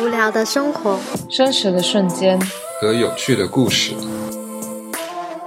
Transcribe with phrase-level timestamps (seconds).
[0.00, 2.40] 无聊的生活，真实的瞬间，
[2.80, 3.94] 和有趣的故事。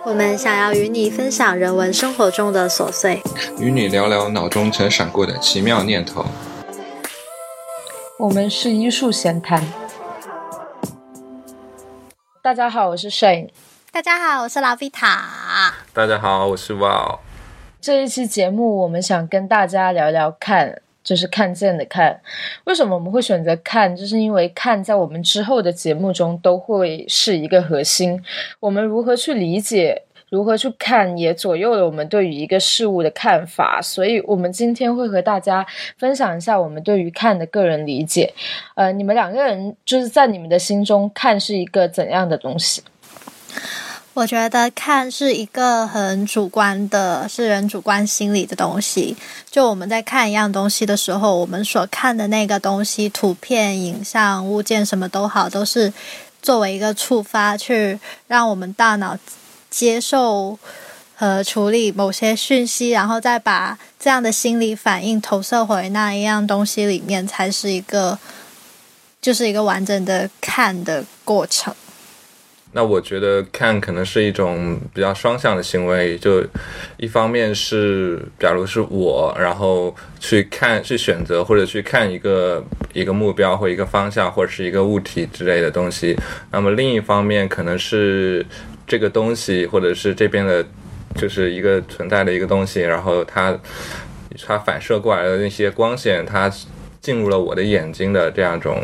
[0.05, 3.19] 我们想要与你分享人文生活中的琐碎，
[3.57, 6.23] 与你聊聊脑中曾闪过的奇妙念头。
[8.19, 9.73] 我们是医术闲谈。
[12.43, 13.49] 大家好，我是 Shane。
[13.91, 15.73] 大家好，我是拉比塔。
[15.93, 17.21] 大家好，我是 Wow。
[17.81, 22.19] 这一期节目，我们想跟大家聊聊看，就是看见的看。
[22.63, 23.95] 为什么我们会选择看？
[23.95, 28.21] 就是因为看在我们之后的节目中都会是一个核心。
[28.59, 33.81] 我们如何去理解，如何去看，也左右了我们对于一个事物的看法。
[33.81, 35.65] 所以，我们今天会和大家
[35.97, 38.33] 分享一下我们对于看的个人理解。
[38.75, 42.81] 呃，你们两个人就是在你们的心中，看是一个怎样的东西？
[44.15, 49.17] 我觉得看是一个很主观的，是人主观心理的东西。
[49.49, 55.91] 就我们在看一样东西的时候，我们所看的那个东西，图片、影像、物件什么都好，都是
[56.43, 59.17] 作为一个触发，去让我们大脑
[59.71, 60.59] 接受
[61.15, 68.19] 和处理某些讯息，然后再把这样的心理反应投射回那一样东西里面，才是一个，
[69.19, 71.73] 就是一个完整的看的过程。
[72.75, 76.43] 那我觉得看可能是一种比较双向的行为，就
[76.97, 86.15] 一方面是，假如是我，然后去看、去选择或者去看一个一个目标或一个方向或者是一个物体之类的东西，
[86.49, 88.43] 那么另一方面可能是
[88.87, 90.65] 这个东西或者是这边的，
[91.15, 93.55] 就是一个存在的一个东西，然后它
[94.43, 96.51] 它反射过来的那些光线，它
[96.99, 98.83] 进入了我的眼睛的这样一种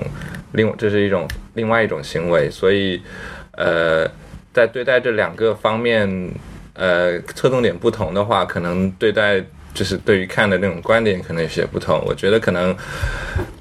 [0.52, 3.02] 另这是一种另外一种行为，所以。
[3.60, 4.10] 呃，
[4.54, 6.08] 在对待这两个方面，
[6.74, 9.44] 呃，侧重点不同的话，可能对待
[9.74, 12.02] 就是对于看的那种观点可能有些不同。
[12.06, 12.74] 我觉得可能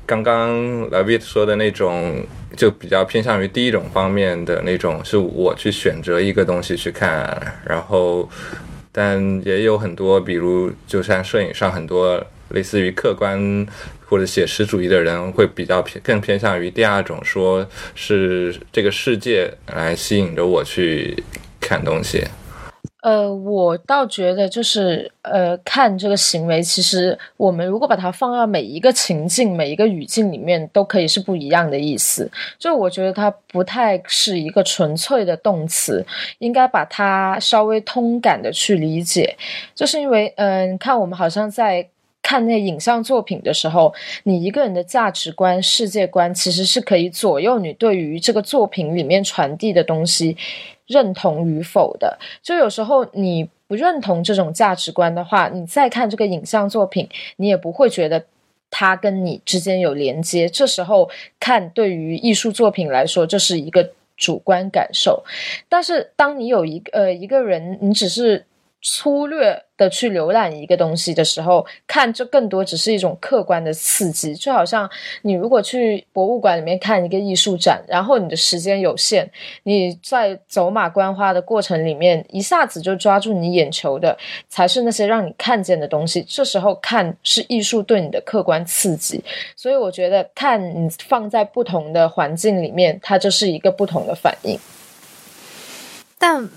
[0.07, 0.49] 刚刚
[0.89, 2.25] l a v i t 说的那种，
[2.57, 7.37] 就比较偏向于第一种方面的那种，是我去选择一个东西去看，
[7.67, 8.29] 然后，
[8.93, 13.67] 但也有很多，比如就像摄影上很多类似于客观。
[14.11, 21.23] 或者写实主义的人会比较偏更偏向于第二种，说是这个世界来吸引着我去
[21.61, 22.25] 看东西。
[23.03, 32.31] 呃，我倒觉得就是呃，看这个行为，其实我们如果把它放到每一个情境、每一个语境里面，都可以是不一样的意思。
[32.59, 36.03] 就我觉得它不太是一个纯粹的动词，
[36.39, 39.37] 应该把它稍微通感的去理解。
[39.75, 41.87] 就是因为嗯，看我们好像在。
[42.21, 50.37] 看那影像作品的时候，你一个人的价值观、世界观其实是可以左右你对于这个作品里面传递的东西
[50.87, 52.19] 认同与否的。
[52.43, 58.23] 就有时候你不认同这种价值观的话，你再看这个影像作品，你也不会觉得
[58.71, 60.49] 它跟你之间有连接。
[60.49, 61.09] 这时候
[61.41, 65.25] 看对于艺术作品来说，这是一个主观感受。
[65.69, 68.45] 但是当你有一个呃一个人，你只是。
[68.81, 74.89] 粗略的去浏览一个东西的时候，看这更多只是一种客观的刺激，就好像
[75.23, 79.29] 你如果去博物馆里面看一个艺术展，然后你的时间有限，
[79.65, 84.17] 你在走马观花的过程里面，一下子就抓住你眼球的，
[84.49, 86.23] 才是那些让你看见的东西。
[86.23, 89.23] 这时候看是艺术对你的客观刺激，
[89.57, 94.59] 所以我觉得看你放在不同的环境里面，它就是一个不同的反应。
[96.21, 96.49] 但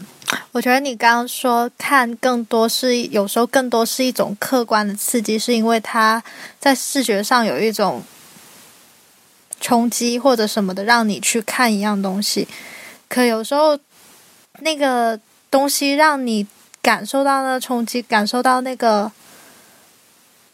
[0.52, 6.24] 我觉得你刚刚说看更多是有时候更多是一种客观的刺激，是因为它
[6.60, 8.02] 在视觉上有一种
[9.60, 12.48] 冲击或者什么的，让你去看一样东西。
[13.08, 13.78] 可有时候
[14.62, 15.20] 那个
[15.52, 16.48] 东西让你
[16.82, 19.12] 感受到那个冲击，感受到那个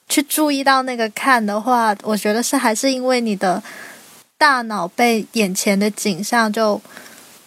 [0.10, 3.64] 去注意到那个看的话，我觉得是还是因为你的
[4.38, 6.82] 大脑被眼前的景象就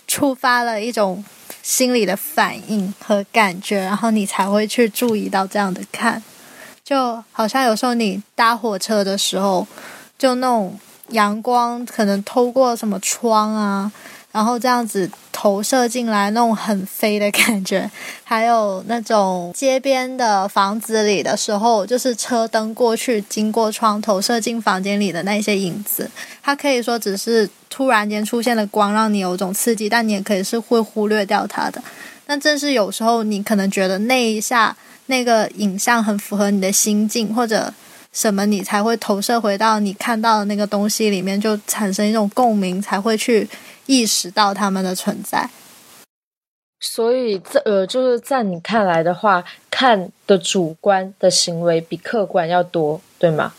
[0.06, 1.22] 触发了一种。
[1.62, 6.22] 心里的反应和感觉，然后你才会去注意到这样的看，
[6.82, 9.66] 就好像有时候你搭火车的时候，
[10.19, 10.78] 就那种
[11.10, 13.91] 阳光可能透过什么窗啊。
[14.32, 17.91] 然后这样子投射进来那种很飞的感觉，
[18.22, 26.10] 还有那种街边的房子里的时候，就是车灯过去经过窗投射进房间里的那些影子，
[26.42, 31.83] 它可以说只是突然间出现了光，让你有种刺激，但你也可以是会忽略掉它的。
[32.26, 34.76] 那正是有时候你可能觉得那一下
[35.06, 37.74] 那个影像很符合你的心境，或者
[38.12, 43.48] 什么，你才会投射回到你看到的那个东西里面，就产生一种共鸣，才会去。
[43.86, 45.51] 意识到他们的存在，
[46.78, 53.53] 所以在呃，就是在你看来的话，看的主观的行为比客观要多，对吗？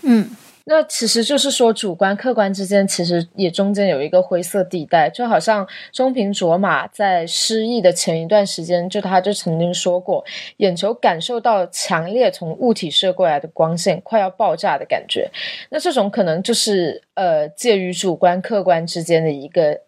[0.00, 0.30] 嗯，
[0.72, 10.24] 那其实就是说，主观客观之间其实也中间有一个灰色地带，就好像中平卓玛在失忆的前一段时间，就他就曾经说过，
[10.58, 15.28] 眼球感受到强烈从物体射过来的光线，快要爆炸的感觉。
[15.70, 19.80] 那这种可能就是呃介于主观客观之间的一个。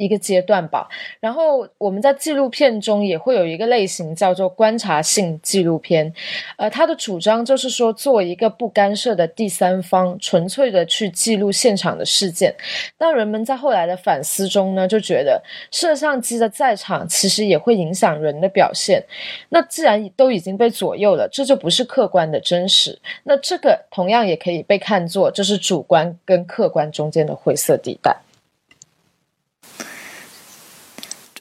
[0.00, 0.88] 一个阶段吧，
[1.20, 6.10] 然后我们在纪录片中也会有一个类型叫做观察性纪录片，
[6.56, 12.54] 呃，它的主张就是说做一个不干涉的第三方，纯粹的去记录现场的事件。
[12.96, 19.04] 但人们在后来的反思中呢，就觉得摄像机的在场其实也会影响人的表现。
[19.50, 22.98] 那既然都已经被左右了，这就不是客观的真实。
[23.24, 28.16] 那这个同样也可以被看作就是主观跟客观中间的灰色地带。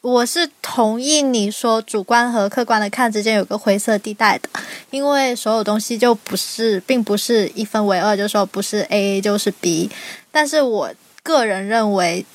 [0.01, 4.47] 我是同意你说主观和客观的看之间有个灰色地带的，
[4.91, 9.89] 因为所有东西就不是，并不是一分为二，就说不是 A 就是 B。
[10.31, 10.89] 但是我
[11.21, 12.25] 个人认为，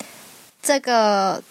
[0.62, 1.42] 这个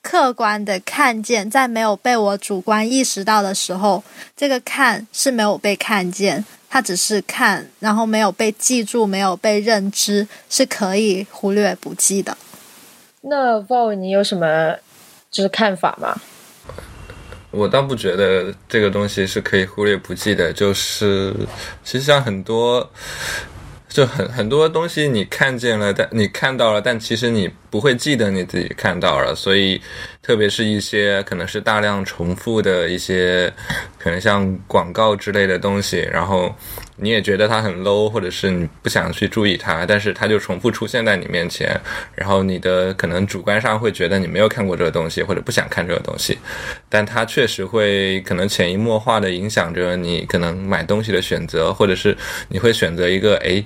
[0.00, 4.04] 客观的看见，在没有被我主观意识到的时候，
[4.36, 12.38] 这个看是没有被看见，它只是看，然后没有被记住，没有被认知，是可以忽略不计的。
[13.28, 14.72] 那 Vo，你有什么
[15.32, 16.16] 就是看法吗？
[17.50, 21.34] 我倒不觉得这个东西是可以忽略不计的，就是
[21.82, 22.88] 其实像很多，
[23.88, 29.80] 就很很多东西你看见了，但你看到了，但其实你不会记得你自己看到了，所以
[30.22, 33.52] 特别是一些可能是大量重复的一些，
[33.98, 36.54] 可能像广告之类的东西，然后。
[36.96, 41.78] 你也觉得它很 low，或者是你不想去注意它，但是它就重复出现在你面前，
[42.14, 46.38] 然后你的可能主观上会觉得你没有看过这个东西，或者不想看这个东西，
[46.88, 52.16] 但它确实会可能潜移默化的影响着你可能买东西的选择，或者是
[52.48, 53.64] 你会选择一个诶，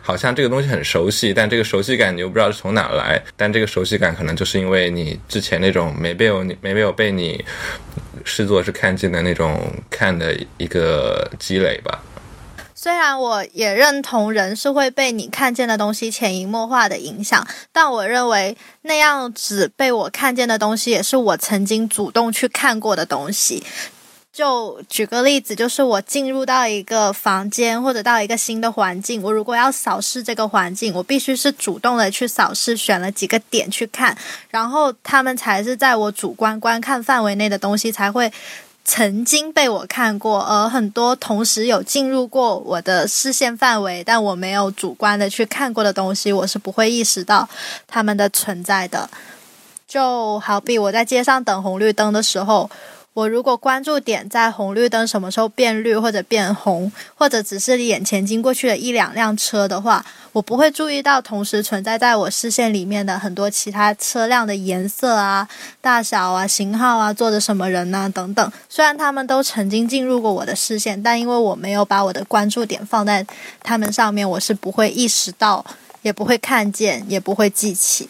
[0.00, 7.44] 好像这个东西很熟悉，但这个熟悉感你又不知道是从哪来，但这个熟悉感可能就是因为你之前那种没被有你没没有被你
[8.24, 12.00] 视作是看见的那种看的一个积累吧。
[12.82, 23.62] 虽然我也认同人是会被你看见的东西潜移默化的影响，但我认为那样子被我看见的东西，也是我曾经主动去看过的东西。
[24.32, 34.16] 就举个例子，就是我进入到一个房间或者到一个新的环境，我如果要扫视这个环境，我必须是主动的去扫视，选了几个点去看，
[34.48, 38.32] 然后他们才是在我主观观看范围内的东西才会。
[38.84, 47.48] 曾经被我看过，而很多同时有进入过我的视线范围，但我没有主观的去看过的东西，我是不会意识到
[47.86, 49.08] 它们的存在的。
[49.86, 52.70] 就好比我在街上等红绿灯的时候。
[53.20, 60.02] 我如果关注点在红绿灯什么时候变绿或者变红，或者只是眼前经过去的一两辆车的话，
[60.32, 65.46] 我不会注意到同时存在在我视线里面的很多其他车辆的颜色啊、
[65.82, 68.52] 大小啊、型号啊、坐着什么人呐等等。
[68.70, 73.26] 虽然他们都曾经进入过我的视线，但因为我没有把我的关注点放在
[73.62, 75.66] 他们上面，我是不会意识到，
[76.00, 78.08] 也不会看见，也不会记起。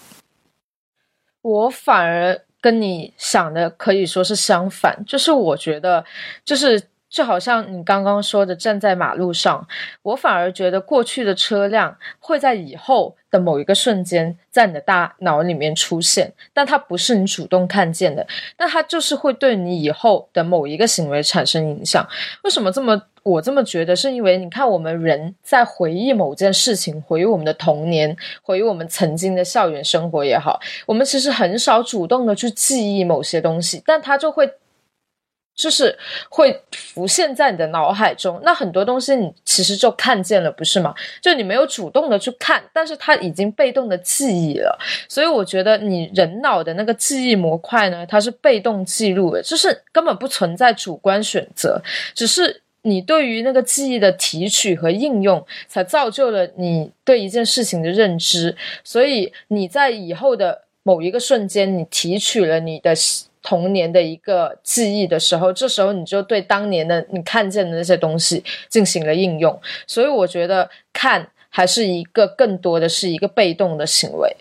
[1.42, 2.42] 我反而。
[2.60, 6.04] 跟你想的可以说是相反，就是我觉得，
[6.44, 9.66] 就是就好像你刚刚说的，站在马路上，
[10.02, 13.16] 我反而觉得过去的车辆会在以后。
[13.30, 18.26] 的某一个瞬间，在你的大脑里面出现，但它不是你主动看见的，
[18.56, 22.04] 但它就是会对你以后的某一个行为产生影响。
[22.42, 23.94] 为什么这么我这么觉得？
[23.94, 34.50] 是因为你看，我们人在回忆某件事情，回忆我们的童年，回忆我们曾经的校园生活也好，我们其实很少主动的去记忆某些东西，但它就会。
[35.52, 35.98] 就是
[36.30, 40.94] 会浮现在你的脑海中，那很多东西你其实就看见了，不是吗？
[41.20, 44.78] 就你没有主动的去看，但是它已经被动的记忆了。
[45.06, 51.82] 所以我觉得你人脑的那个记忆模块呢，它是被动记录的，就是根本不存在主观选择，
[52.14, 58.56] 只是你对于那个记忆的提取和应用，才造就了你对一件事情的认知。
[58.84, 62.94] 所以你在以后的某一个瞬间，你提取了你的。
[63.42, 74.36] 童年的一个记忆的时候，这时候你就对当年的你看见的那些东西进行了应用，所以我觉得看还是一个更多的是一个被动的行为。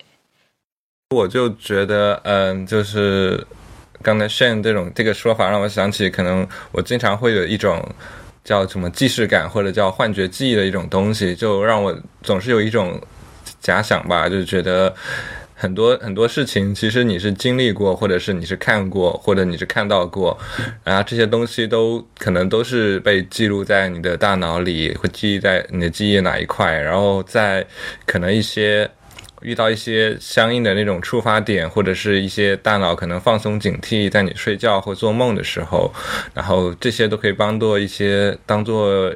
[1.15, 3.47] 我就觉得，嗯，就是
[4.01, 7.81] 刚才 Shane 这种这个说法让我想起，可能我经常会有一种
[8.49, 12.99] 叫什么既视感或者叫幻觉记忆的一种东西，就让我总是有一种
[13.61, 14.91] 假想吧，就是觉得。
[15.61, 20.39] 很多很多事情，其实你是经历过，或者是你是看过，或者你是看到过，
[20.85, 27.67] 然后这些东西都可能都是被记录在你的大脑里，会记忆在你的记忆哪一块，然后在
[28.05, 28.89] 可能一些
[29.41, 35.91] 遇到一些相应的那种触发点，或者是一些大脑可能放松警惕，在你睡觉或做梦的时候，
[36.33, 39.13] 然后这些都可以帮做一些当做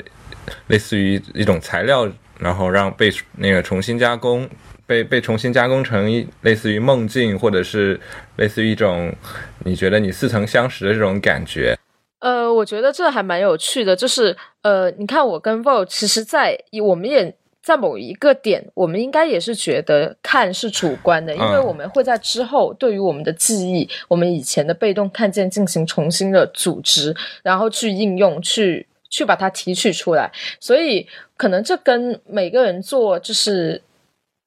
[0.67, 4.49] 类似于一种材料，然后让被那个重新加工。
[4.85, 7.97] 被被重新加工成一类似于梦境，或者是
[8.35, 9.15] 类似于一种
[9.63, 11.73] 你觉得你似曾相识的这种感觉。
[12.19, 30.29] 呃，我觉得这还蛮有趣的，就是呃，你看我跟 Vo，其实，在我们也在某一个点，我们应该也是觉得看是主观的，因为我们会在之后对于我们的记忆，我们以前的被动看见进行重新的组织，然后去应用，去去把它提取出来。
[30.59, 33.81] 所以，可能这跟每个人做就是。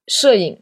[0.09, 0.57] 摄影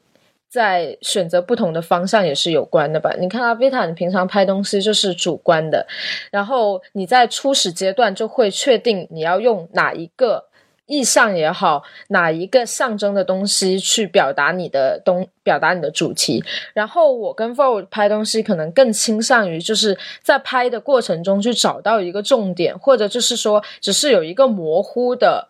[0.49, 3.15] 在选择不同的方向也是有关的吧？
[3.19, 5.85] 你看阿维塔，你平常拍东西就是主观的，
[6.31, 10.45] 然后你在初始阶段就会确定你要用哪一个
[10.87, 16.43] 意象也好，哪一个象征的东西去表达你的东，表达你的主题。
[16.73, 25.47] 然后我跟 For 拍东西可能更倾向于就是在拍的过程中去找到一个重点，或者就是说只是有一个模糊的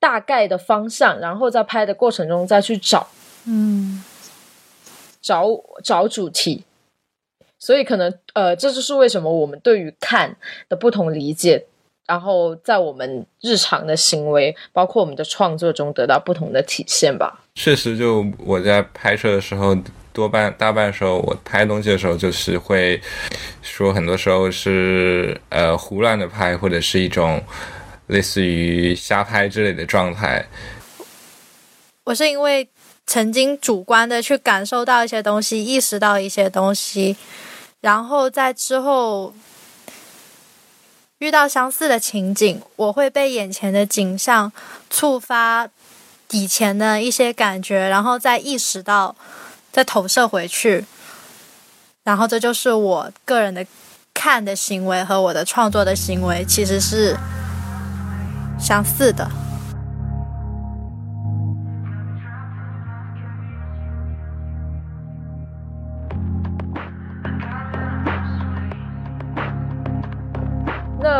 [0.00, 3.08] 大概的方向，然后在拍的过程中再去找。
[3.46, 4.02] 嗯，
[5.20, 5.48] 找
[5.82, 6.64] 找主题，
[7.58, 10.36] 所以可能呃，这就是为什么我们对于看
[10.68, 11.66] 的不同理解，
[12.06, 17.40] 然后在我们日常的行为，包括我们的创作中得到不同的体现吧。
[17.54, 19.76] 确实，就我在拍摄的时候，
[20.12, 23.00] 多半大半时候我拍东西的时候，就是会
[23.62, 27.42] 说很多时候是呃胡乱的拍，或者是一种
[28.08, 30.46] 类似于瞎拍之类的状态。
[32.04, 32.68] 我是因为。
[33.06, 37.14] 曾经主观的去感受到一些东西，意识到一些东西，
[37.82, 39.34] 然后在之后
[41.18, 44.52] 遇到相似的情景，我会被眼前的景象
[44.90, 45.68] 触发
[46.30, 49.14] 以前的一些感觉，然后再意识到，
[49.72, 50.84] 再投射回去，
[52.02, 53.64] 然后这就是我个人的
[54.12, 57.16] 看的行为和我的创作的行为其实是
[58.58, 59.30] 相似的。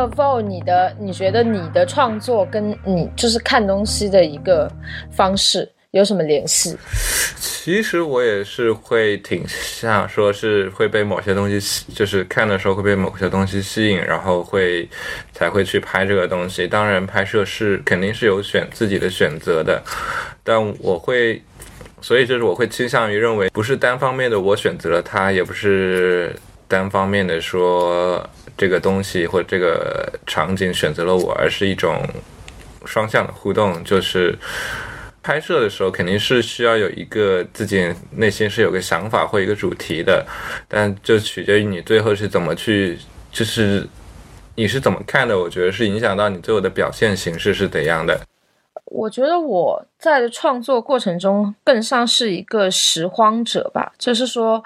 [0.04, 4.70] 那 Vo，你的你觉得你的创作跟你就是看东西的一个
[5.10, 6.76] 方式有什么联系？
[7.38, 14.86] 其实我也是会挺像说是会被某些东西，就是看的时候会被某些东西吸引，然后会
[15.32, 16.68] 才会去拍这个东西。
[16.68, 19.82] 当然，拍摄是肯定是有选自己的选择的，
[20.42, 21.42] 但我会，
[22.02, 26.36] 所以就是我会倾向于认为，不是单方面的我选择了它，也不是
[26.68, 28.28] 单方面的说。
[28.56, 32.00] 这个东西或这个场景选择了我，而是一种
[32.84, 33.82] 双向的互动。
[33.82, 34.38] 就是
[35.22, 40.24] 拍摄的时候，肯定是需要有一个自己内心是有个想法或一个主题的，
[40.68, 42.96] 但就取决于你最后是怎么去，
[43.32, 43.84] 就是
[44.54, 45.36] 你是怎么看的。
[45.36, 48.20] 我觉得是影响到你最后的表现形式是怎样的。
[48.84, 54.62] 我觉得我在创作过程中更像是一个拾荒者吧，就是说，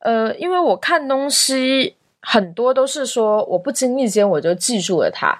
[0.00, 1.94] 呃，因为我看东西。
[2.22, 5.38] 很多都是说我不经意间我就记住了它，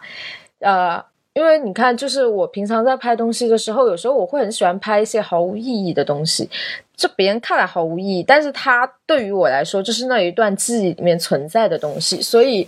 [0.61, 1.03] 呃，
[1.35, 6.49] 因为你看，就是我平常在拍东西的时候，有时候我会很喜欢拍一些毫无意义的东西，
[6.97, 12.67] 就别人看来毫无意义，但是它对于我来说就是那一段记忆里面存在的东西，所以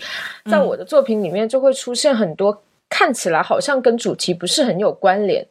[0.50, 2.62] 在我的作品里面就会出现很多。
[2.94, 5.42] 看起来好像跟主题不是很有关联，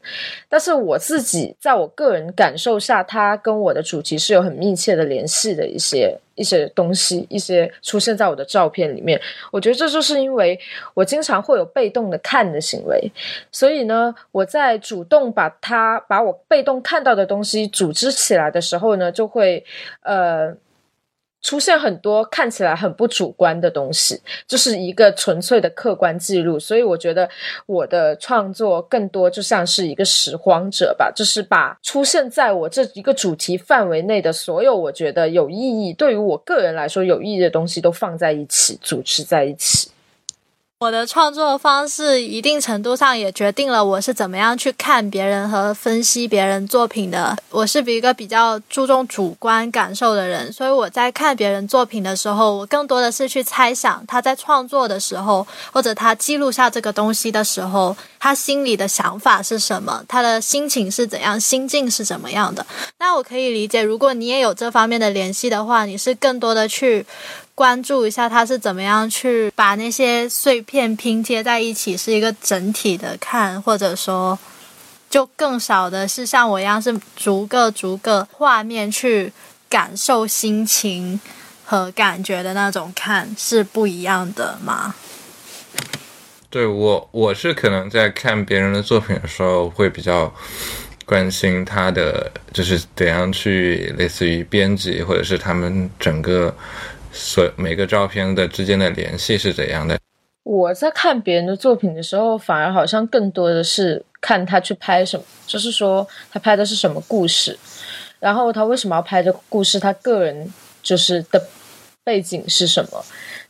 [0.48, 9.20] 但是我自己在我个人感受下，它跟我的主题是有很密切的联系的一些一些东西，一些出现在我的照片里面。
[9.52, 10.60] 我觉得这就是因为
[10.94, 13.12] 我经常会有被动的看的行为，
[13.52, 19.66] 所以呢，我在主动把它把我被动看到的东西组织起来的时候呢，就会
[20.04, 20.56] 呃。
[21.42, 26.60] 出现很多看起来很不主观的东西，就是一个纯粹的客观记录。
[26.60, 27.30] 所以我觉得
[27.66, 39.91] 我的创作更多就像是一个拾荒者吧，就是把出现在我这一个主题范围内的所有我觉得有意义、对于我个人来说有意义的东西都放在一起，组织在一起。
[40.82, 47.38] 我的创作方式一定程度上也决定了我是怎么样去看别人和分析别人作品的。
[47.52, 62.66] 我是一个比较注重主观感受的人，所以我在看别人作品的时候，我更多的是去猜想他在创作的时候，或者他记录下这个东西的时候，他心里的想法是什么，他的心情是怎样，心境是怎么样的。
[62.98, 67.06] 那我可以理解，如果你也有这方面的联系的话，你是更多的去。
[67.62, 74.40] 关注一下他是怎么样去把那些碎片拼贴在一起，是一个整体的看，或者说，
[75.12, 79.32] 就更少的是像我一样是逐个逐个画面去
[79.70, 81.20] 感受心情
[81.64, 84.96] 和感觉的那种看，是不一样的吗？
[86.50, 90.34] 对我，我是可能在看别人的作品的时候，会比较
[91.06, 96.52] 关心他的就是怎样去类似于编辑，或者是他们整个。
[97.22, 99.98] 所每个照片的之间的联系是怎样的？
[100.44, 107.58] 我在看别人的作品的时候，反而好像更多的是看他去拍什么，就是说他拍的是什么故事，
[108.20, 110.52] 然后他为什么要拍这个故事，他个人
[110.82, 111.42] 就是的
[112.04, 113.06] 背景是什么。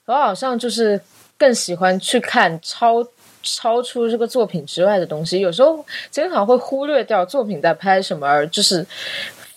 [0.05, 0.99] 我好像就是
[1.37, 3.03] 更喜欢去看超
[3.41, 8.85] 超出这个作品之外的东西，有时候经常会忽略掉作品在拍什么，而就是。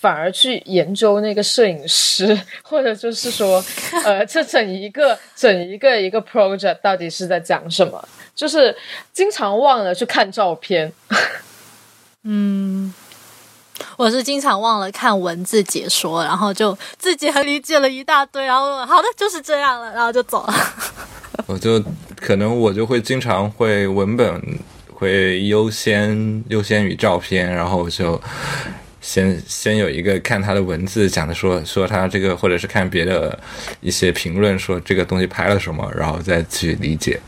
[0.04, 3.64] 反而去研究那个摄影师， 或者就是说，
[4.04, 8.06] 呃， 这整一个整一个一个 project 到底是在讲什么？
[8.36, 8.76] 就是
[9.14, 10.92] 经常忘了去看照片。
[12.24, 12.92] 嗯，
[13.96, 20.54] 我是经常忘了看文字解说，然后就自己还理解了一大堆，然后好的就是这样了，然后就走了。
[21.46, 21.82] 我就
[22.20, 24.58] 可能我就会经常会文本
[24.92, 28.20] 会优先优先于照片，然后就。
[29.04, 33.38] 先先有一个看他的文字讲的说说他这个，或者是看别的
[33.82, 37.20] 一些评论说这个东西拍了什么，然后再去理解。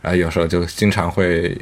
[0.00, 1.56] 然后有时候就经常会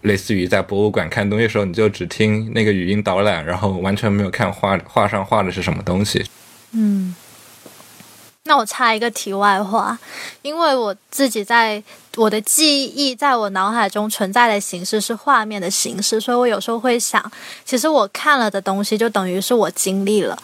[0.00, 6.24] 类似于在博物馆看东西的时候，你就只听那个语音导览，然后完全没有看画画上画的是什么东西。
[6.72, 7.14] 嗯。
[8.44, 9.96] 那我插一个题外话，
[10.42, 11.80] 因为我自己在
[12.16, 17.30] 我的记忆在我脑海中存在的形式是画面的形式，所以我有时候会想，
[17.64, 20.36] 其实我看了的东西就等于是我经历了，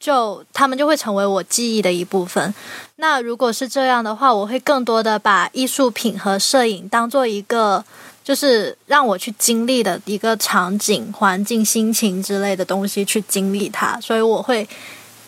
[0.00, 2.52] 就他们就会成为我记忆的一部分。
[2.96, 7.84] 那如果是这样的话，我会更多的把艺术品和摄影当做一个，
[8.24, 14.68] 就是让我去经历的一个场景、环境、心情之类的东西去经历它，所以我会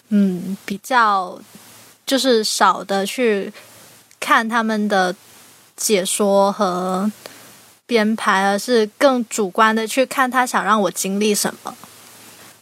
[0.09, 1.39] 嗯比较。
[2.11, 3.53] 就是少的去
[4.19, 5.15] 看他们的
[5.77, 7.09] 解说和
[7.87, 11.73] 编排，而是更主观的去看他想让我经历什么。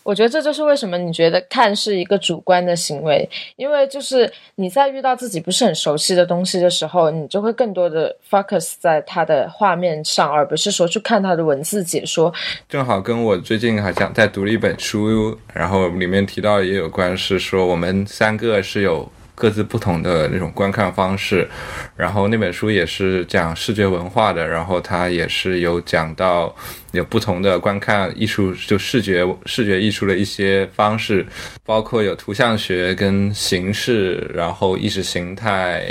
[0.03, 12.31] 我觉得这就是为什么你觉得看是一个主观的行为，因为就是你在遇到自己不是很熟悉的东西的时候，你就会更多的 focus 在它的画面上，而不是说去看它的文字解说。
[12.69, 19.11] 正好跟我最近好像在读了一本书，然后里面提到也有关，是说我们三个是有。
[19.39, 21.49] 各自不同的那种观看方式，
[21.97, 26.53] 然后那本书也是讲视觉文化的，然后它也是有讲到
[26.91, 31.25] 有不同的观看艺术，就视觉视觉艺术的一些方式，
[31.65, 35.85] 包括有图像学跟形式，然后意识形态，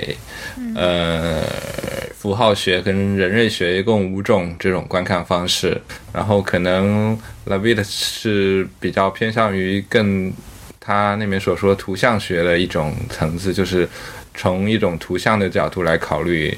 [0.76, 1.42] 呃，
[2.14, 5.80] 符号学跟人类学，一共五种这种观看方式，
[6.12, 10.34] 然后可能 Lavit 是比较偏向于更。
[10.88, 13.86] 他那边所说图像学的一种层次，就是
[14.34, 16.58] 从一种图像的角度来考虑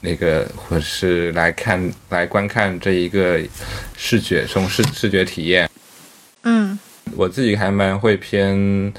[0.00, 3.38] 那个，或者是来看、来观看这一个
[3.98, 5.68] 视觉，从视视觉体验。
[6.44, 6.78] 嗯，
[7.14, 8.90] 我自己还蛮会偏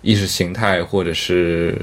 [0.00, 1.76] 意识形态，或者是。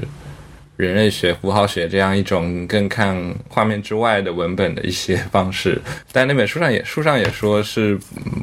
[0.82, 3.16] 人类学、符号学这样一种更看
[3.48, 7.98] 画面之外的文本的一些方式，但那本书上也书上也说是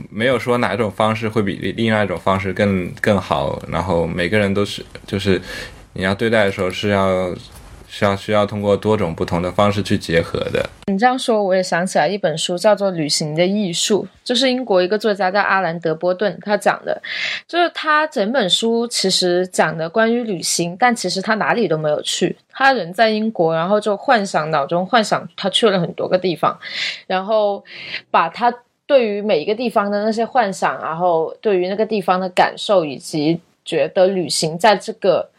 [0.10, 5.42] 没有说哪一种方式会比另外一种方式更更好，然后每个人都是就是
[5.94, 7.36] 你要对待的时候是要。
[7.90, 10.70] 需要需要通过多种不同的方式去结合的。
[10.86, 17.02] 你这样说，我也想起来一本书，叫做《旅行的艺术》，就是英国一个作家叫阿兰·德波顿，他讲的，
[17.48, 26.58] 就是他整本书其实讲的关于旅行，但其实他哪里都没有去，他人在英国，然后就幻想脑中幻想他去了很多个地方，
[27.08, 27.64] 然后
[28.12, 28.54] 把他
[28.86, 35.30] 对于每一个地方的那些幻想，然后对于那个地方的感受，以及觉得旅行在这个。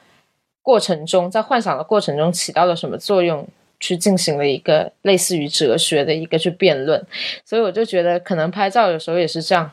[0.62, 3.46] 过程中，在幻想的过程中起到了什么作用？
[3.82, 7.02] 去进行了一个类似于哲学的一个去辩论，
[7.46, 9.72] 所以我就觉得，可能拍照有时候也是这样，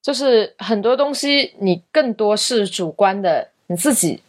[0.00, 4.22] 就是很多东西你更多是主观的，你自己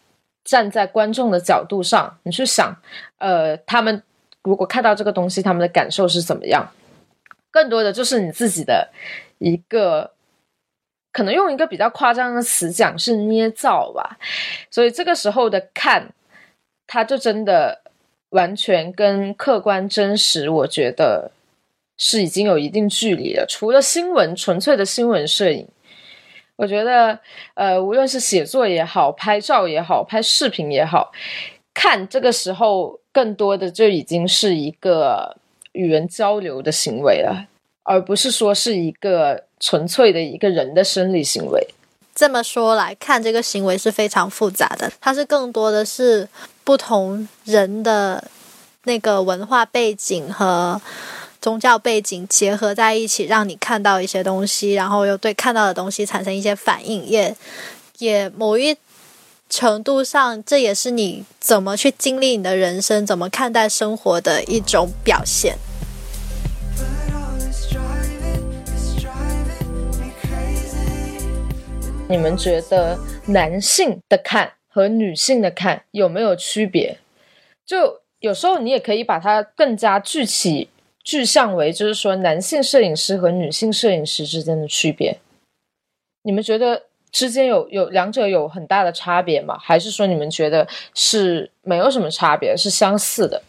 [0.44, 2.76] 站在观众的角度上，你去想，
[3.20, 4.02] 呃，他们
[4.42, 6.68] 如果看到这个东西，他们的感受是怎么样？
[7.52, 8.90] 更多的就是你自己的
[9.38, 10.15] 一个，
[11.16, 14.18] 可能用一个比较夸张的词讲是捏造吧。
[14.70, 16.10] 所以这个时候的看，
[16.86, 17.82] 它就真的
[18.32, 21.32] 完全跟客观真实，我觉得
[21.98, 23.46] 是已经有一定距离了。
[23.48, 25.66] 除了新闻，纯粹的新闻摄影。
[26.58, 27.18] 我觉得，
[27.54, 31.14] 呃，无论是写作也好，拍照也好，拍视频也好，
[31.74, 35.38] 看这个时候更多的就已经是一个
[35.72, 37.48] 与人交流的行为了，
[37.84, 41.68] 而不是说是一个纯粹的一个人的生理行为。
[42.14, 46.28] 这么说来看，这个行为是非常复杂的，它是更多的是
[46.64, 48.24] 不同人的
[48.84, 50.82] 那个文化背景和。
[51.42, 57.36] 宗教背景结合在一起，让你看到一些东西，然后又对看到的东西产生一些反应，也
[58.00, 58.76] 也某一
[59.48, 65.56] 程度上，这也是你怎么去经历你的人生，怎么看待生活的一种表现。
[72.08, 77.00] 你们觉得男性的看和女性的看有没有区别？
[77.66, 80.70] 就有时候你也可以把它更加具体。
[81.04, 85.20] 具象为就是说，男性摄影师和女性摄影师之间的区别，
[86.24, 89.56] 你们觉得之间有有两者有很大的差别吗？
[89.60, 93.44] 还是说你们觉得是没有什么差别，是相似的？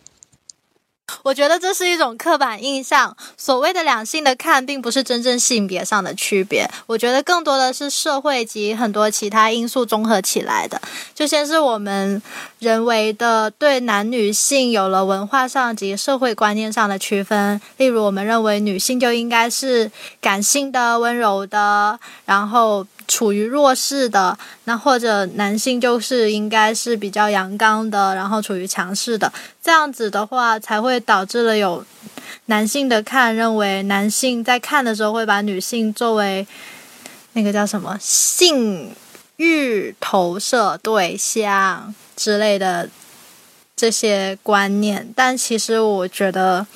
[1.22, 3.16] 我觉得这是一种刻板印象。
[3.36, 6.68] 所谓的两性的看，并不是真正性别上的区别。
[6.86, 10.80] 我觉得更多的是社会及很多其他因素综合起来的。
[11.14, 12.20] 就先是我们
[12.58, 17.60] 人为的对男女性有了文化上及社会观念上的区分。
[17.76, 19.90] 例如，我们认为女性就应该是
[20.20, 22.86] 感性的、温柔的，然后。
[23.08, 31.84] 处于弱势的，那或者男性就是应该是比较阳刚的，然后处于强势的，这样子的话才会导致了有
[32.46, 36.46] 男性的看认为男性在看的时候会把女性作为
[37.32, 38.94] 那个叫什么性
[39.36, 42.88] 欲投射对象之类的
[43.74, 46.66] 这些观念，但其实我觉得。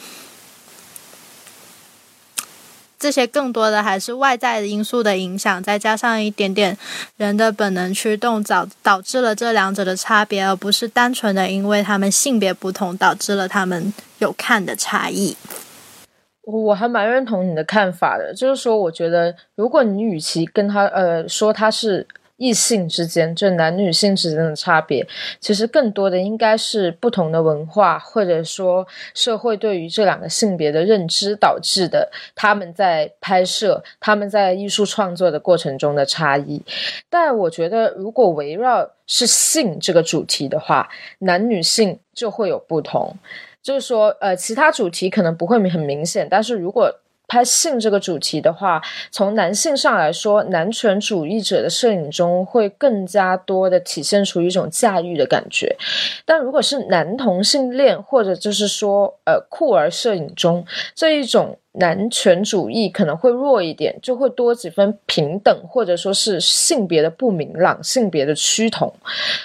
[3.01, 6.77] 这些更多的还是外在的因素的影响，再加上一点点
[7.17, 15.37] 人的本能驱动，导导致了这两者的差别，而不是单纯的因为他们性别不同导致了他们有看的差异。
[16.43, 22.07] 我还蛮认同你的看法的，就是说，我觉得如果你与其跟他呃说他是。
[22.41, 25.07] 异性之间，就男女性之间的差别，
[25.39, 32.11] 其实更多的应该是不同的文化，或者说社会对于这两个性别的认知导致的。
[32.35, 36.63] 他们在拍摄、他们在艺术创作的过程中的差异。
[37.11, 43.15] 但我觉得，如果围绕是性这个主题的话，男女性就会有不同。
[43.63, 46.91] 就是说，呃，其他主题可能不会很明显，但是如果
[47.31, 55.77] 拍性这个主题的话，从男性上来说，男权主义者的摄影中会更加多的体现出一种驾驭的感觉。
[56.25, 68.93] 但如果是男同性恋或者就是说呃酷儿摄影中，这一种男权主义可能会弱一点，就会多几分平等或者说是性别的不明朗、性别的趋同。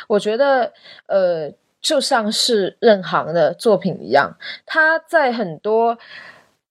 [0.07, 0.73] 我觉得
[1.05, 5.99] 呃，就像是任航的作品一样，他在很多。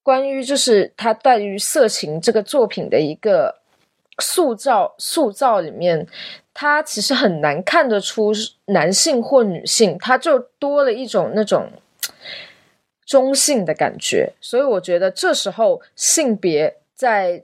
[0.05, 3.55] 关于就是他对于色情这个作品的一个
[4.19, 6.05] 塑造，塑造里面，
[6.53, 8.31] 他其实很难看得出
[8.65, 11.71] 男性或女性，他就多了一种那种
[13.03, 14.31] 中性的感觉。
[14.39, 17.41] 所以我觉得这时候性别在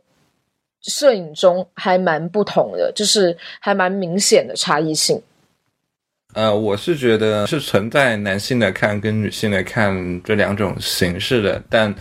[0.83, 5.19] 摄影中还蛮不同的，就是还蛮明显的差异性。
[6.35, 11.95] 呃，我是觉得是存在男性的看跟女性的看这两种形式的，但。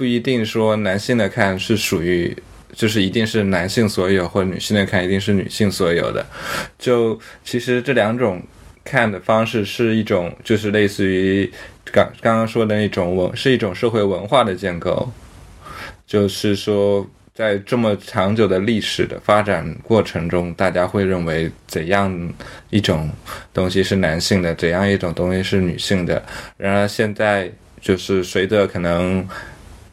[0.00, 2.34] 不一定说男性的看是属于，
[2.72, 6.24] 就是一定是男性所有，或女性的看一定是女性所有的。
[6.78, 8.42] 就其实这两种
[8.82, 11.52] 看的方式是一种，就是类似于
[11.92, 15.06] 刚刚刚说的那种文，是一种社会文化的建构。
[16.06, 22.32] 就是说，在这么长久的历史的发展过程中，大家会认为怎样
[22.70, 23.10] 一种
[23.52, 26.24] 东西是男性的，怎样一种东西是女性的。
[26.56, 29.28] 然而现在就是随着可能。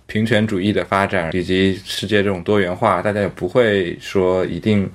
[0.07, 4.89] 平权主义的发展以及世界这种多元化，大家也不会说一定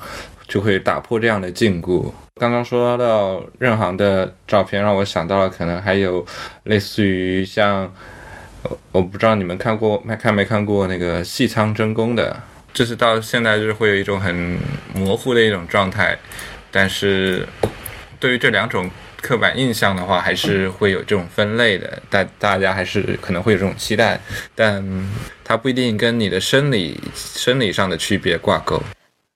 [0.48, 2.10] 就会打破这样的禁锢。
[2.40, 6.24] 刚刚说到任航的照片，让我想到了可能还有
[6.64, 7.92] 类似于像，
[8.90, 12.34] 我不知道你们看过没看没看过那个细仓真弓的，
[12.72, 14.58] 就是到现在就是会有一种很
[14.94, 16.18] 模糊的一种状态，
[16.70, 17.46] 但是
[18.18, 18.90] 对于这两种
[19.22, 24.20] 刻板印象的话，还是会有这种分类的，大大家还是可能会有这种期待，
[24.54, 24.84] 但
[25.44, 28.82] 它不一定跟你的生理生理上的区别挂钩。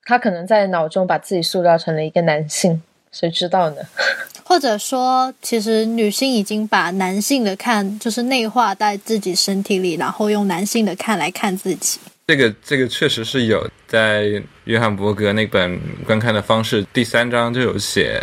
[0.05, 3.77] 他可能在脑中把自己塑造成了一个男性，谁知道呢？
[4.45, 11.99] 或者说，其实女性已经把男性的看就是内化在自己身体里，然后用男性的看来看自己。
[12.29, 18.21] 这个这个确实是有，在约翰伯格那本观看的方式第三章就有写，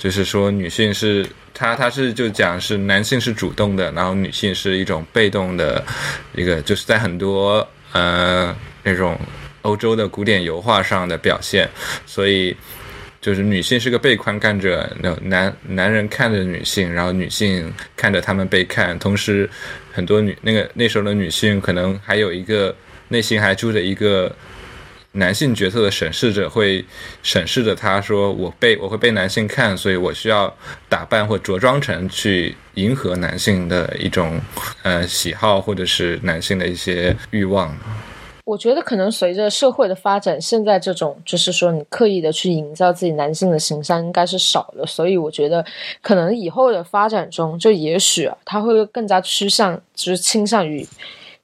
[0.00, 5.84] 就是说女性是她，她是就讲是男性是主动的，然后女性是一种被动的
[6.34, 9.18] 一个，就是在很多呃那种
[9.60, 11.68] 欧洲的古典油画上的表现，
[12.06, 12.56] 所以
[13.20, 19.48] 就是女性是个被观看者，那男男人看着女性，然后女性看着他们被看，同时
[19.92, 22.74] 很多女那个那时候的女性可能还有一个
[23.08, 24.34] 内心还住着一个
[25.12, 26.84] 男性角色的审视者，会
[27.22, 30.54] 审视着他说我被我会被男性看，所以我需要
[30.88, 34.40] 打扮或着装成去迎合男性的一种
[34.82, 37.76] 呃喜好或者是男性的一些欲望。
[38.44, 45.64] 我觉得可能随着社会的发展，现在这种就是说你刻意的去营造自己男性的形象应该是少了，所以我觉得
[46.02, 50.84] 可能以后的发展中，就也许，他会更加趋向就是倾向于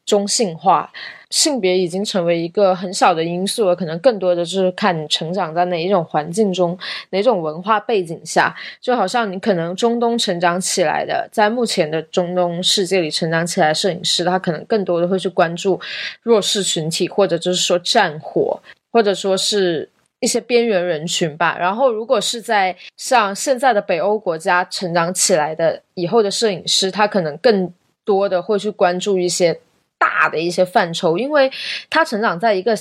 [0.06, 0.90] 中性化。
[1.28, 6.78] 性别已经成为一个很小的因素了，可能更多的就是看你成长在哪一种环境中，
[7.10, 8.54] 哪种文化背景下。
[8.80, 15.80] 就好像你可能中东成长起来的，在目前的中东世界里成长起来，摄影师他可能更多的会去关注
[16.22, 18.60] 弱势群体，或者就是说战火，
[18.92, 19.90] 或者说是
[20.20, 21.58] 一些边缘人群吧。
[21.58, 27.72] 然后，如果是在像现在的北欧国家成长起来的以后的摄影师，他可能更
[28.04, 29.58] 多的会去关注一些。
[29.98, 31.50] 大的一些范畴，因为
[31.90, 32.76] 他成长在一个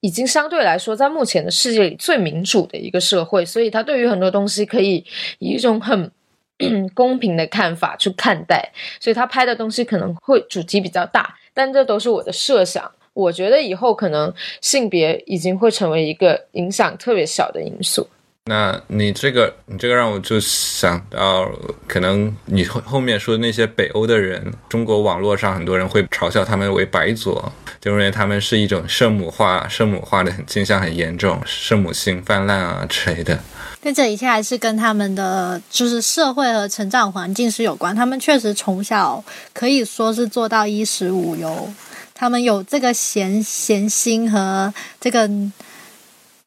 [0.00, 5.04] 已经相对来说在目前的世界里最民主的一个社会，所以他对于很多东西可以
[5.38, 6.10] 以一种很
[6.94, 12.90] 公平的看法去看待，所以他拍的东西可能会主题比较大，但这都是我的设想。
[13.14, 18.08] 我觉得以后可能性别已经会成为一个影响特别小的因素。
[18.46, 21.48] 那你这个，你这个让我就想到，
[21.86, 33.38] 可能你后后面说的那些北欧的人，中国网络上很多人会嘲笑他们为白左，就认为他们是一种圣母化、圣母化的很倾向很严重，圣母心泛滥啊之类的。
[33.80, 37.94] 但这一切还是跟他们的就是社会和成长环境是有关。
[37.94, 41.72] 他们确实从小可以说是做到衣食无忧，
[42.12, 45.30] 他们有这个闲闲心和这个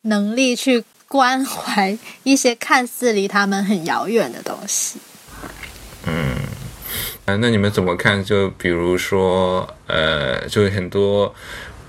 [0.02, 0.84] 能力去。
[1.16, 5.00] 关怀一些看似离他们很遥远的东西。
[6.06, 6.36] 嗯，
[7.24, 8.22] 啊，那你们怎么看？
[8.22, 11.34] 就比如说，呃，就很多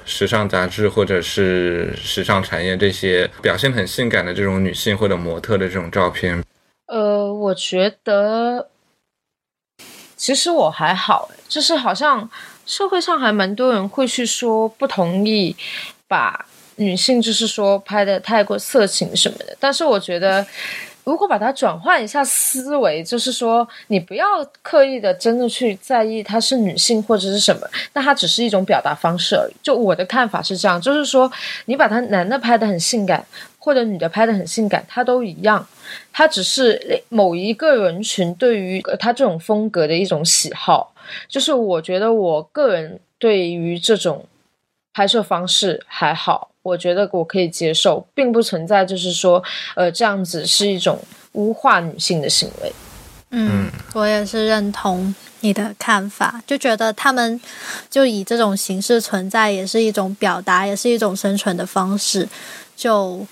[0.05, 6.45] 时尚杂志或者是时尚产业这些表现很性感的这种女性或者模特的这种照片。
[6.87, 8.71] 呃，我觉得
[10.17, 12.31] 其实我还好，就是好像
[12.65, 15.57] 社会上还蛮多人会去说不同意
[16.07, 16.47] 把。
[16.77, 20.47] 女性就是说拍的太过色情什么的，但是我觉得，
[21.05, 24.25] 如果把它转换一下思维，就是说你不要
[24.63, 29.55] 刻意的真的去在意她是女性或者是什么，那它只是一种表达方式而已。
[29.63, 31.31] 就我的看法是这样，就是说
[31.67, 33.25] 你把他男的拍的很性感，
[33.59, 35.67] 或者女的拍的很性感，它都一样，
[36.13, 40.93] 它只是某一个人群对于他这种风格的一种喜好。
[41.29, 44.27] 就是我觉得我个人对于这种
[44.93, 46.51] 拍摄方式还好。
[46.67, 49.41] 我觉得我可以接受，并不存在就是说，
[49.77, 50.99] 呃，这样子是一种
[51.33, 52.73] 污化女性的行为。
[53.31, 57.41] 嗯，我也是认同你的看法，就觉得他们
[57.89, 62.29] 就以这种形式存在，也是一种表达，也是一种生存的方式。
[62.75, 63.25] 就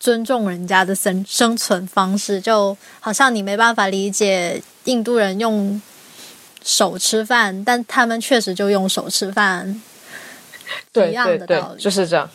[0.00, 5.80] 尊重人家的生生存方式，就好像你没办法理解印度人用
[6.64, 9.80] 手吃饭，但他们确实就用手吃饭，
[10.94, 12.28] 一样的道理，就是这样。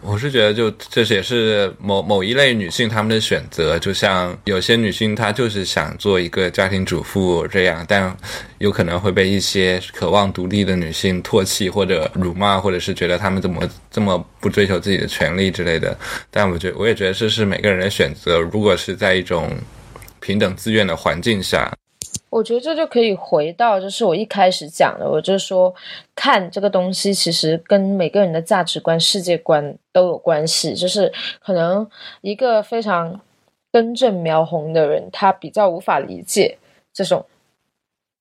[0.00, 3.78] 我是觉得，就这也是某某一类女性她们的选择。
[3.78, 8.16] 就像有些女性，她就是想做一个家庭主妇这样，但
[8.58, 15.96] 有可能会被一些渴望独立的女性唾弃或者辱骂，或者是觉得她们怎么这么不追求自己的权利之类的。
[16.30, 18.38] 但我觉我也觉得这是每个人的选择。
[18.38, 19.50] 如果是在一种
[20.20, 21.72] 平等自愿的环境下。
[22.30, 25.74] 我觉得这就可以回到，就是我一开始讲的，我就说
[26.14, 30.74] 看这个东西，其实跟每个人的价值观、世界观都有关系。
[30.74, 31.10] 就是
[31.40, 31.88] 可能
[32.20, 33.18] 一个非常
[33.72, 36.58] 根正苗红的人，他比较无法理解
[36.92, 37.24] 这种，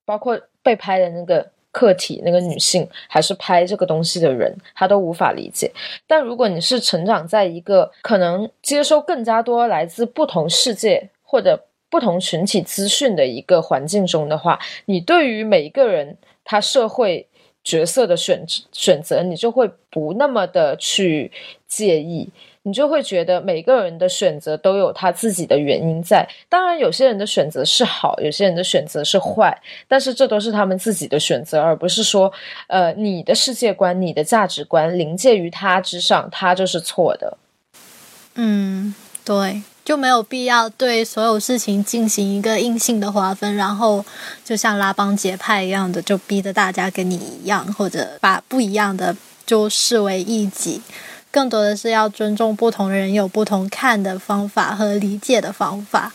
[0.06, 5.70] 包括被拍的那个客体那个女性，还是拍这个东西的人，他都无法理解。
[6.08, 11.66] 但如果你是成长在一个可能接收更加多来自不同世界或者。
[11.90, 17.28] 不同群体资讯的一个环境中的话，你对于每一个人他社会
[17.64, 21.32] 角色的选选择，你就会不那么的去
[21.68, 22.30] 介意。
[22.64, 26.28] 你就会觉得每个人的选择都有他自己的原因在。
[26.50, 32.30] 当然，有些人的选择是好，有些人的选择是坏，但是这都是他们自己的选择，而不是说，
[32.68, 37.38] 呃，你的世界观、你的价值观临界于他之上，他就是错的。
[38.36, 44.04] 嗯，对，就没有必要对所有事情进行一个硬性的划分，然后
[44.44, 50.82] 就像拉帮结派一样的，就逼着大家跟你一样，或者把不一样的就视为异己。
[51.32, 56.12] 更多的是要尊重不同人有不同看的方法和理解的方法。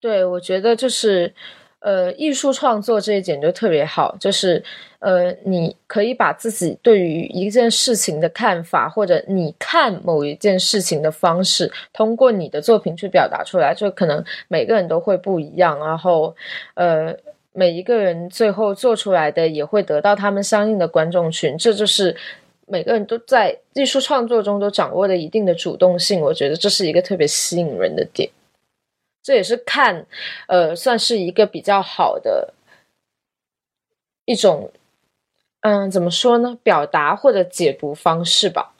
[0.00, 1.34] 对，我觉得就是，
[1.82, 4.62] 呃，艺术创作这一点就特别好，就是，
[5.00, 16.34] 呃，你可以把自己对于一件事情的看法，或者你看某一件事情的方式，通过你的作品去表达出来，就可能每个人都会不一样，然后，
[16.74, 17.14] 呃，
[17.52, 22.16] 每一个人最后做出来的也会得到他们相应的观众群，这就是。
[22.64, 28.30] 每个人都在艺术创作中都掌握了一定的主动性，我觉得这是一个特别吸引人的点。
[29.22, 30.06] 这也是看，
[30.46, 32.54] 呃，算是一个比较好的
[34.24, 34.72] 一种，
[35.60, 36.58] 嗯，怎么说呢？
[36.62, 38.72] 表达或者解读方式吧。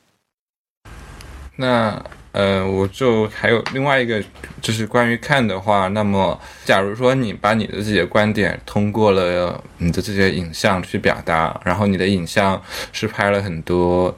[1.56, 2.04] 那。
[2.32, 4.18] 呃，我就还有另外一个，
[4.62, 12.58] 就是关于看的话，那么假如说你把你的自己的观点通过了你的这些影像去表达，然后你的影像
[12.90, 14.16] 是拍了很多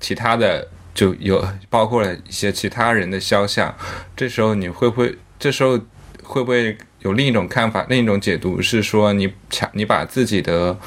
[0.00, 3.76] 其他的，就有包括了一些其他人的肖像，
[4.16, 5.76] 这时候你会不会，这时候
[6.22, 10.78] 会不会有另一种看法，另一种解读是说你强，你把自己的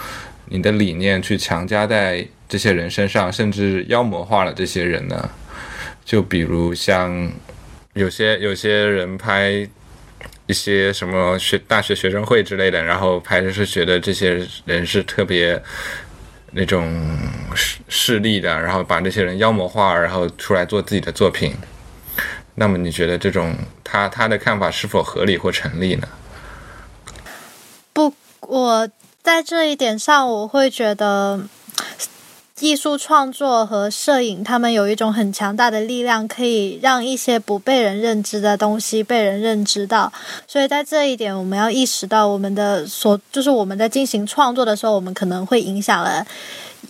[0.45, 5.29] 你的理念去强加在这些人身上，甚至妖魔化了这些人呢？
[6.05, 7.29] 就比如像
[7.95, 9.67] 有些有些人拍
[10.47, 15.61] 一些什么学大学学生会之类的，然后拍的是觉得这些人是特别
[16.51, 17.05] 那种
[17.53, 21.53] 势势力的，然后把这些人妖魔化，然后出来做自己的作品。
[22.55, 26.07] 那么你觉得这种他他的看法是否合理或成立呢？
[27.93, 28.89] 不，我
[29.21, 31.41] 在这一点上我会觉得。
[32.61, 40.11] 艺术创作和摄影，他们有一种很强大的力量，可以让一些不被人认知的东西被人认知到。
[40.47, 46.25] 所以在这一点，我们要意识到，我们的所就是我们在进行创作的时候，我们可能会影响了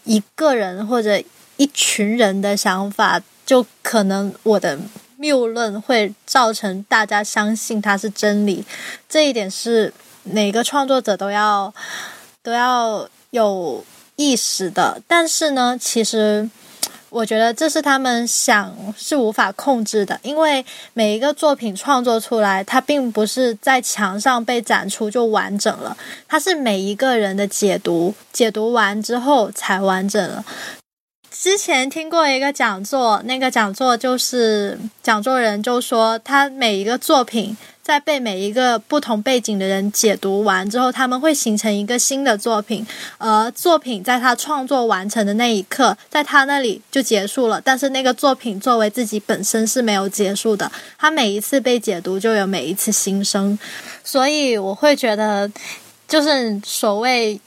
[0.03, 1.19] 一个人或者
[1.57, 4.77] 一群人的想法，就可能我的
[5.25, 8.63] 谬论会造成大家相信它是真理。
[9.09, 11.73] 这一点是每个创作者都要
[12.43, 13.83] 都要有。
[14.17, 16.49] 意识的，但是呢，其实
[17.09, 25.97] 我觉得这是他们想是无法控制的，因为每一个作品创作出来，它并不是在墙上被展出就完整了，
[26.29, 30.45] 它是每一个人的解读，解读完之后才完整了。
[31.37, 37.55] 之前听过一个讲座，那个讲座就是讲座人就说，他每一个作品。
[37.83, 42.83] 在被每一个不同背景的人解读完之后，他们会形成一个新的作品，
[43.19, 47.61] 而作品在他创作完成的那一刻，在他那里就结束了。
[47.63, 53.55] 但是那个作品作为自己本身是没有结束的，他每一次被解读就有每一次新生，
[54.03, 55.47] 所以我会觉得，
[56.07, 57.39] 就是所谓，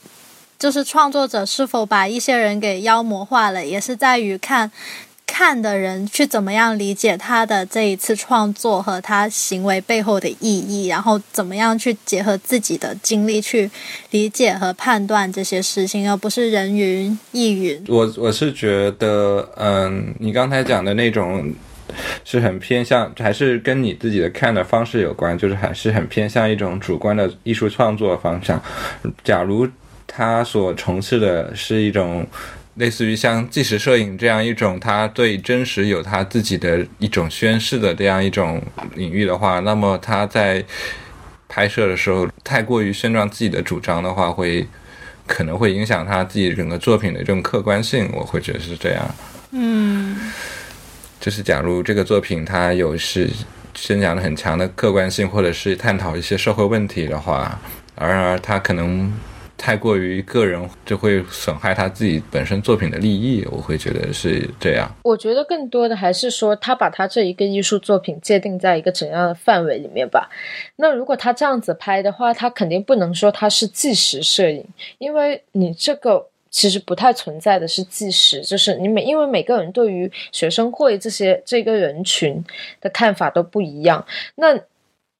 [0.59, 4.71] 就是创作者是否把一些人给妖魔化了，也是在于看。
[5.31, 13.69] 看的人去怎么样理解他的这一次创作和他行为背后的意义，然后怎么样去结合自己的经历去
[14.09, 17.81] 理解和判断这些事情，而不是人云亦云。
[17.87, 21.53] 我我是觉得，嗯，你刚才讲的那种
[22.25, 28.61] 是很偏向，还是跟你自己的看的方式有关，就是还是很偏向一种主观的艺术创作方向。
[29.23, 29.65] 假如
[30.19, 32.27] 他所从事的是一种。
[32.75, 38.61] 类似于像纪实摄影这样一种，他对真实有他自己的一种宣誓的这样一种
[38.95, 40.63] 领域的话，那么他在
[41.49, 44.65] 拍摄的时候太过于宣传自己的主张的话，会
[45.27, 48.09] 可能会影响他自己整个作品的这种客观性。
[48.13, 49.15] 我会觉得是这样。
[49.51, 50.15] 嗯，
[51.19, 53.29] 就是假如这个作品它有是
[53.75, 57.59] 宣讲的很强的客观性，或者是探讨一些社会问题的话，
[57.97, 59.11] 然而他可能。
[59.59, 63.45] 太过于个人，就会损害他自己本身作品的利益。
[63.51, 64.89] 我会觉得是这样。
[65.03, 70.29] 我觉得更多的还是说，他把他这一个艺术作品界定在一个怎样的范围里面吧。
[70.77, 74.65] 那如果他这样子拍的话，他肯定不能说他是纪实摄影，
[74.97, 82.43] 因为你这个其实不太存在的是纪实，就是你每因为每个人对于学生会这些这个人群
[82.79, 84.03] 的看法都不一样。
[84.35, 84.57] 那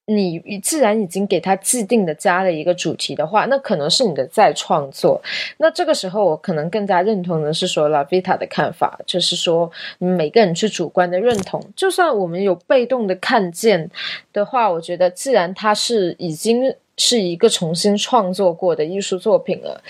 [0.10, 5.22] 你既然已经给他既定的加了一个主题的话，那可能是你的再创作。
[5.58, 11.64] 那这个时候，我可能更加认同的是说拉维塔的看法，就是说每个人是主观的认同。
[11.76, 13.90] 就算我们有被动的看见
[14.34, 19.82] 的话，我觉得既然它是已经是一个重新创作过的艺术作品了，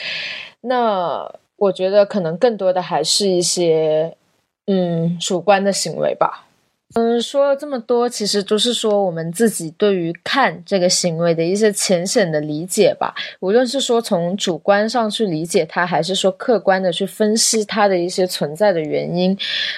[0.61, 4.13] 那我觉得可能更多的还是一些
[4.67, 6.45] 嗯主观的行为吧。
[6.95, 13.13] 嗯，说了这么多，其实都是说我们自己对于看这个行为的一些浅显的理解吧。
[13.41, 19.37] 无论是说从主观上去理解它，还是说客观的去分析它的一些存在的原因，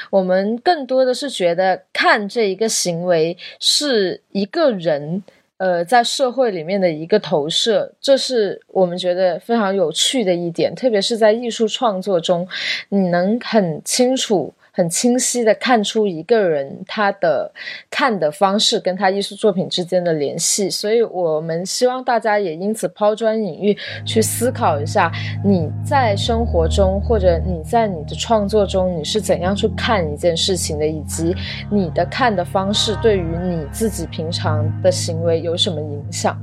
[0.09, 5.22] 我们更多的是觉得看这一个行为是一个人
[5.57, 10.74] 呃在社会里面的一个投射，这是我们觉得非常有趣的一点。
[10.74, 12.47] 特别是在艺术创作中，
[12.88, 14.53] 你能很清楚。
[14.72, 17.51] 很清晰的看出一个人他的
[17.89, 25.11] 看的方式跟他艺术作品之间的联系，所以我们希望大家也因此抛砖引玉，去思考一下
[25.43, 31.36] 你在生活中或者你在你的创作中你是怎样去看一件事情的，以及
[31.69, 36.39] 你的看的方式对于你自己平常的行为有什么影响。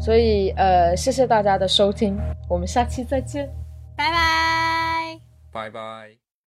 [0.00, 2.16] 所以，呃，谢谢大家的收听，
[2.48, 3.48] 我们下期再见，
[3.96, 5.20] 拜拜，
[5.52, 6.25] 拜拜。